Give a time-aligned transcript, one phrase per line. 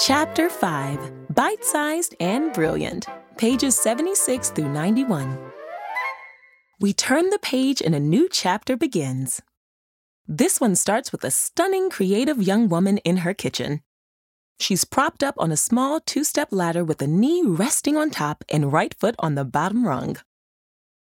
[0.00, 5.36] Chapter 5 Bite Sized and Brilliant, pages 76 through 91.
[6.78, 9.42] We turn the page and a new chapter begins.
[10.24, 13.82] This one starts with a stunning, creative young woman in her kitchen.
[14.60, 18.44] She's propped up on a small two step ladder with a knee resting on top
[18.48, 20.16] and right foot on the bottom rung.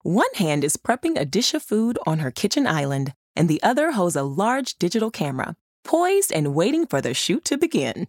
[0.03, 3.91] One hand is prepping a dish of food on her kitchen island, and the other
[3.91, 8.07] holds a large digital camera, poised and waiting for the shoot to begin.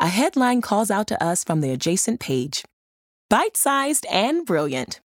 [0.00, 2.64] A headline calls out to us from the adjacent page
[3.30, 5.00] Bite sized and brilliant.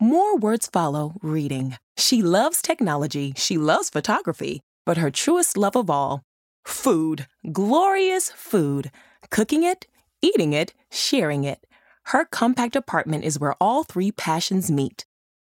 [0.00, 1.76] More words follow, reading.
[1.96, 6.22] She loves technology, she loves photography, but her truest love of all
[6.64, 8.90] food, glorious food.
[9.30, 9.86] Cooking it,
[10.22, 11.66] eating it, sharing it.
[12.06, 15.04] Her compact apartment is where all three passions meet.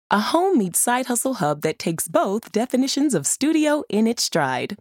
[0.09, 4.77] A home meets side hustle hub that takes both definitions of studio in its stride.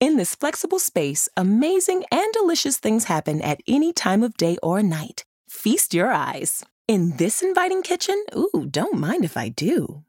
[0.00, 4.80] In this flexible space, amazing and delicious things happen at any time of day or
[4.80, 5.24] night.
[5.50, 6.64] Feast your eyes.
[6.86, 10.04] In this inviting kitchen, ooh, don't mind if I do.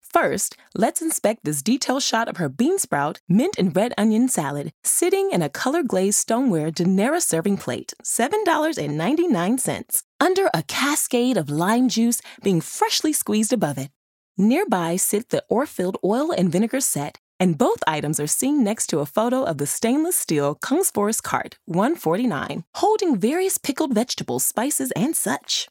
[0.00, 4.72] First, let's inspect this detailed shot of her bean sprout, mint and red onion salad,
[4.82, 11.88] sitting in a color glazed stoneware Daenerys serving plate, $7.99, under a cascade of lime
[11.88, 13.90] juice being freshly squeezed above it.
[14.36, 19.00] Nearby sit the ore-filled oil and vinegar set and both items are seen next to
[19.00, 25.16] a photo of the stainless steel Kungsfors cart, 149, holding various pickled vegetables, spices, and
[25.16, 25.68] such.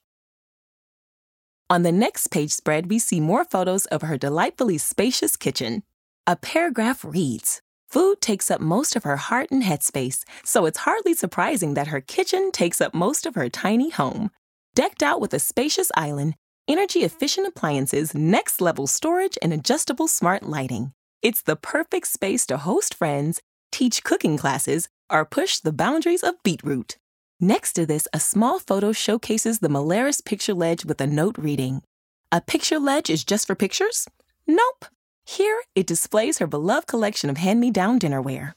[1.70, 5.84] On the next page spread, we see more photos of her delightfully spacious kitchen.
[6.28, 11.14] A paragraph reads Food takes up most of her heart and headspace, so it's hardly
[11.14, 14.30] surprising that her kitchen takes up most of her tiny home.
[14.76, 16.36] Decked out with a spacious island,
[16.68, 20.92] energy efficient appliances, next level storage, and adjustable smart lighting.
[21.22, 23.42] It's the perfect space to host friends,
[23.72, 26.98] teach cooking classes, or push the boundaries of beetroot.
[27.40, 31.84] Next to this, a small photo showcases the Molaris picture ledge with a note reading
[32.32, 34.08] A picture ledge is just for pictures?
[34.48, 34.86] Nope.
[35.26, 38.54] Here, it displays her beloved collection of hand me down dinnerware.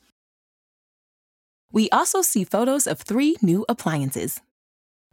[1.70, 4.40] We also see photos of three new appliances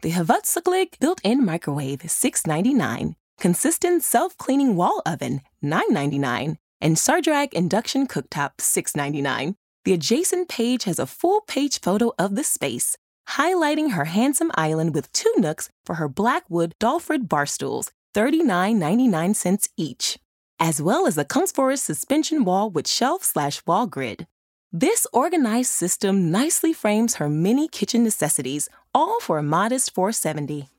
[0.02, 8.08] the Huvudsaklig built in microwave, $6.99, consistent self cleaning wall oven, $9.99, and Sardrag induction
[8.08, 9.56] cooktop $6.99.
[9.86, 12.98] The adjacent page has a full page photo of the space,
[13.30, 20.20] highlighting her handsome island with two nooks for her blackwood Dalfred bar stools, $39.99 each,
[20.60, 24.28] as well as a Kungsfors suspension wall with shelf slash wall grid.
[24.74, 30.70] This organized system nicely frames her many kitchen necessities, all for a modest 470.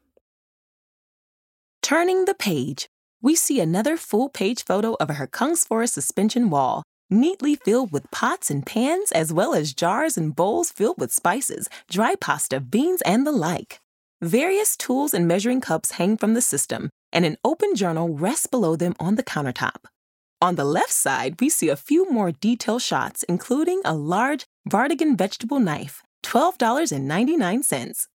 [1.83, 2.89] Turning the page,
[3.23, 8.11] we see another full page photo of a her Kungsfors suspension wall, neatly filled with
[8.11, 13.01] pots and pans, as well as jars and bowls filled with spices, dry pasta, beans,
[13.03, 13.79] and the like.
[14.21, 18.77] Various tools and measuring cups hang from the system, and an open journal rests below
[18.77, 19.87] them on the countertop.
[20.41, 25.17] On the left side, we see a few more detailed shots, including a large Vardagen
[25.17, 28.07] vegetable knife, $12.99,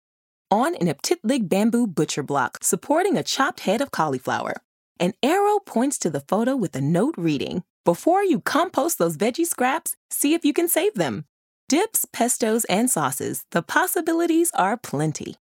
[0.50, 4.56] on an Aptitlig bamboo butcher block supporting a chopped head of cauliflower.
[5.00, 9.46] An arrow points to the photo with a note reading Before you compost those veggie
[9.46, 11.26] scraps, see if you can save them.
[11.70, 15.36] Dips, pestos, and sauces, the possibilities are plenty.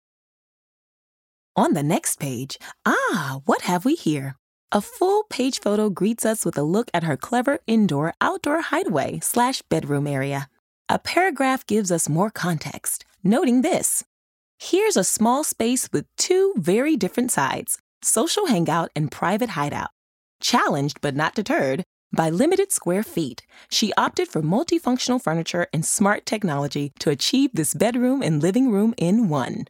[1.54, 4.36] On the next page, ah, what have we here?
[4.70, 9.20] A full page photo greets us with a look at her clever indoor outdoor hideaway
[9.20, 10.48] slash bedroom area.
[10.88, 14.02] A paragraph gives us more context, noting this.
[14.58, 19.90] Here's a small space with two very different sides social hangout, and private hideout.
[20.40, 26.26] Challenged but not deterred by limited square feet, she opted for multifunctional furniture and smart
[26.26, 29.64] technology to achieve this bedroom and living room in one.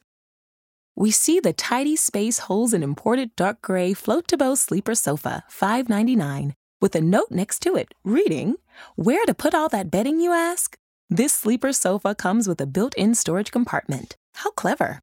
[0.97, 6.97] We see the tidy space holds an imported dark gray Flottebo sleeper sofa, $5.99, with
[6.97, 8.57] a note next to it reading,
[8.97, 10.77] Where to put all that bedding, you ask?
[11.09, 14.17] This sleeper sofa comes with a built in storage compartment.
[14.35, 14.99] How clever!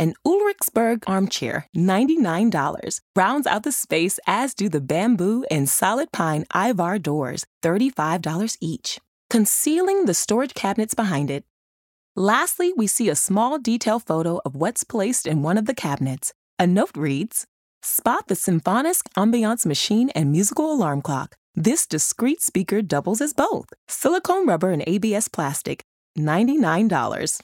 [0.00, 6.44] An Ulrichsburg armchair, $99, rounds out the space, as do the bamboo and solid pine
[6.54, 11.44] Ivar doors, $35 each, concealing the storage cabinets behind it.
[12.14, 16.32] Lastly, we see a small detail photo of what's placed in one of the cabinets.
[16.60, 17.46] A note reads
[17.82, 21.34] Spot the Symfonisk ambiance machine and musical alarm clock.
[21.56, 25.82] This discreet speaker doubles as both silicone rubber and ABS plastic,
[26.16, 27.40] $99.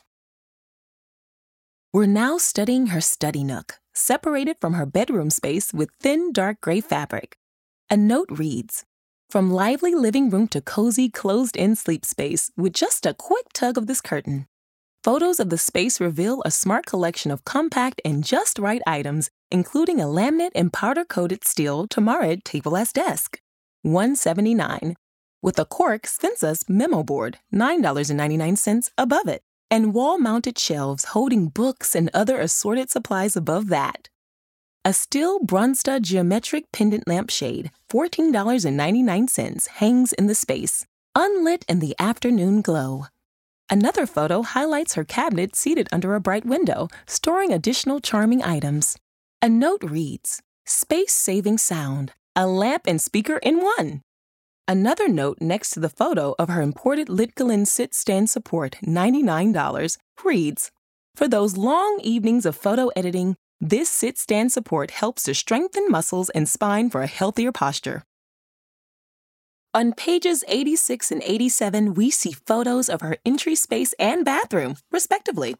[1.94, 6.80] We're now studying her study nook, separated from her bedroom space with thin dark gray
[6.80, 7.36] fabric.
[7.88, 8.84] A note reads
[9.30, 13.78] From lively living room to cozy closed in sleep space with just a quick tug
[13.78, 14.48] of this curtain.
[15.04, 20.00] Photos of the space reveal a smart collection of compact and just right items, including
[20.00, 23.38] a laminate and powder coated steel Tommaryd table as desk,
[23.82, 24.96] 179
[25.42, 31.94] with a Cork Svensa's memo board, $9.99 above it, and wall mounted shelves holding books
[31.94, 34.08] and other assorted supplies above that.
[34.84, 42.60] A steel Bronsta geometric pendant lampshade, $14.99, hangs in the space, unlit in the afternoon
[42.60, 43.06] glow.
[43.70, 48.96] Another photo highlights her cabinet seated under a bright window, storing additional charming items.
[49.40, 54.02] A note reads Space saving sound, a lamp and speaker in one.
[54.66, 60.70] Another note next to the photo of her imported Lidkullen sit stand support, $99, reads
[61.14, 66.30] For those long evenings of photo editing, this sit stand support helps to strengthen muscles
[66.30, 68.04] and spine for a healthier posture.
[69.74, 75.56] On pages 86 and 87, we see photos of her entry space and bathroom, respectively.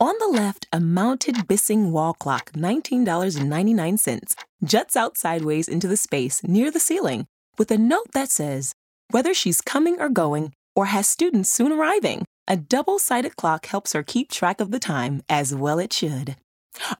[0.00, 4.34] On the left, a mounted Bissing wall clock, $19.99,
[4.64, 7.26] juts out sideways into the space near the ceiling
[7.58, 8.72] with a note that says
[9.10, 12.24] whether she's coming or going or has students soon arriving.
[12.48, 16.36] A double sided clock helps her keep track of the time, as well it should.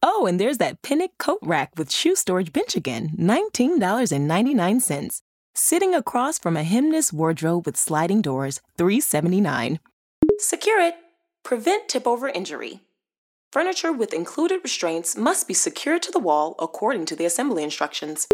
[0.02, 5.20] Oh, and there's that Pinnig coat rack with shoe storage bench again, $19.99
[5.56, 9.80] sitting across from a Hemnes wardrobe with sliding doors, 379.
[10.38, 10.94] Secure it.
[11.42, 12.80] Prevent tip over injury.
[13.52, 18.26] Furniture with included restraints must be secured to the wall according to the assembly instructions.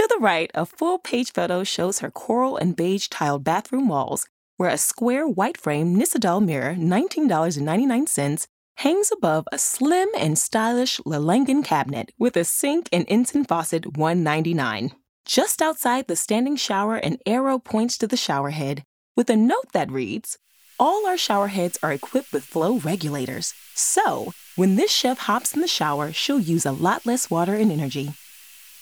[0.00, 4.26] To the right, a full page photo shows her coral and beige tiled bathroom walls,
[4.56, 8.46] where a square white frame Nissedal mirror, $19.99,
[8.78, 14.92] hangs above a slim and stylish Langen cabinet with a sink and instant faucet, 199.
[15.26, 18.82] Just outside the standing shower, an arrow points to the shower head
[19.18, 20.38] with a note that reads
[20.78, 23.52] All our shower heads are equipped with flow regulators.
[23.74, 27.70] So, when this chef hops in the shower, she'll use a lot less water and
[27.70, 28.14] energy.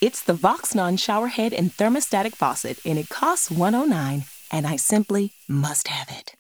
[0.01, 5.89] It's the Voxnan showerhead and thermostatic faucet, and it costs 109, and I simply must
[5.89, 6.37] have it.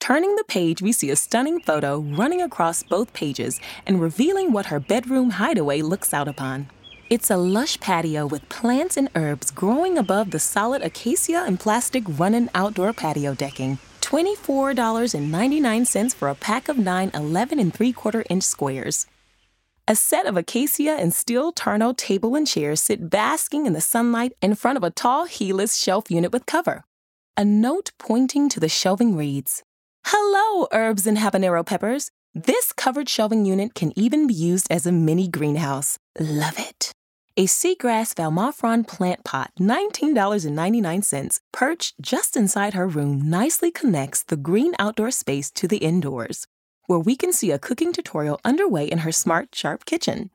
[0.00, 4.64] Turning the page, we see a stunning photo Runnen across both pages and revealing what
[4.66, 6.70] her bedroom hideaway looks out upon.
[7.10, 12.04] It's a lush patio with plants and herbs growing above the solid acacia and plastic
[12.18, 13.76] running outdoor patio decking.
[14.00, 19.06] $24.99 for a pack of nine 11 and 3 quarter inch squares.
[19.90, 24.34] A set of acacia and steel Tarno table and chairs sit basking in the sunlight
[24.42, 26.84] in front of a tall Hyllis shelf unit with cover.
[27.38, 29.62] A note pointing to the shelving reads
[30.04, 32.10] Hello, herbs and habanero peppers.
[32.34, 35.98] This covered shelving unit can even be used as a mini greenhouse.
[36.20, 36.92] Love it.
[37.38, 44.74] A seagrass Valmafron plant pot, $19.99, perched just inside her room, nicely connects the green
[44.78, 46.46] outdoor space to the indoors,
[46.88, 50.30] where we can see a cooking tutorial underway in her smart, sharp kitchen.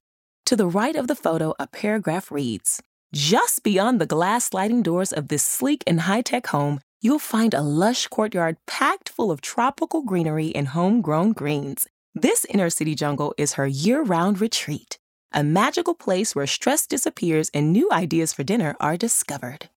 [0.46, 5.12] To the right of the photo, a paragraph reads Just beyond the glass sliding doors
[5.12, 9.42] of this sleek and high tech home, you'll find a lush courtyard packed full of
[9.42, 11.88] tropical greenery and homegrown greens.
[12.16, 14.98] This inner city jungle is her year round retreat
[15.34, 19.70] a magical place where stress disappears and new ideas for dinner are discovered.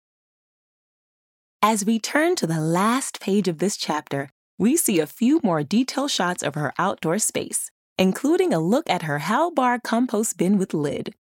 [1.62, 5.62] As we turn to the last page of this chapter, we see a few more
[5.62, 10.74] detailed shots of her outdoor space, including a look at her Halbar compost bin with
[10.74, 11.14] lid.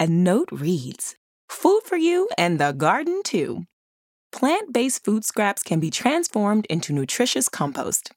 [0.00, 1.16] A note reads
[1.48, 3.64] Food for you and the garden too.
[4.32, 8.10] Plant based food scraps can be transformed into nutritious compost.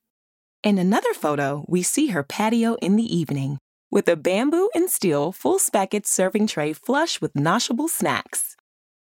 [0.63, 3.59] In another photo, we see her patio in the evening,
[3.91, 8.55] with a bamboo and steel full spacket serving tray flush with noshable snacks.